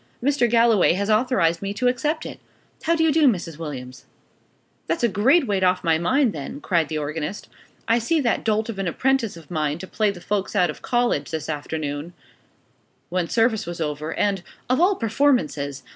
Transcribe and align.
"Mr. 0.23 0.49
Galloway 0.49 0.93
has 0.93 1.11
authorized 1.11 1.61
me 1.61 1.75
to 1.75 1.87
accept 1.87 2.25
it. 2.25 2.39
How 2.85 2.95
do 2.95 3.03
you 3.03 3.11
do, 3.11 3.27
Mrs. 3.27 3.59
Williams?" 3.59 4.05
"That's 4.87 5.03
a 5.03 5.07
great 5.07 5.45
weight 5.45 5.63
off 5.63 5.83
my 5.83 5.99
mind, 5.99 6.33
then!" 6.33 6.59
cried 6.59 6.87
the 6.89 6.97
organist. 6.97 7.49
"I 7.87 7.99
set 7.99 8.23
that 8.23 8.43
dolt 8.43 8.67
of 8.67 8.79
an 8.79 8.87
apprentice 8.87 9.37
of 9.37 9.51
mine 9.51 9.77
to 9.77 9.85
play 9.85 10.09
the 10.09 10.19
folks 10.19 10.55
out 10.55 10.71
of 10.71 10.81
college, 10.81 11.29
this 11.29 11.47
afternoon, 11.49 12.13
when 13.09 13.27
service 13.29 13.67
was 13.67 13.79
over, 13.79 14.11
and 14.15 14.41
of 14.71 14.81
all 14.81 14.95
performances! 14.95 15.83